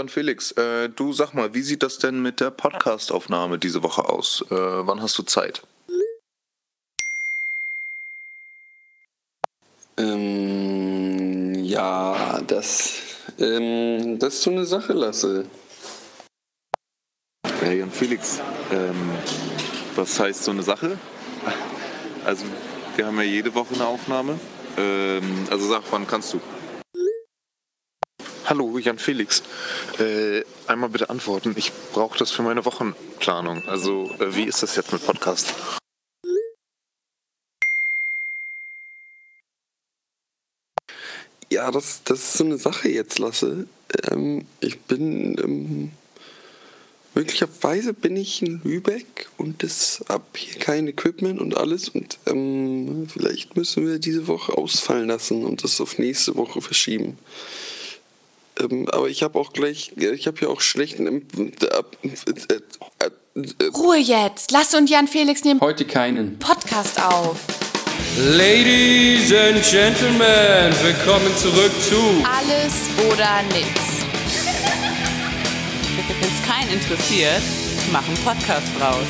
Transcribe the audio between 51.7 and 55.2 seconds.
und ähm, vielleicht müssen wir diese Woche ausfallen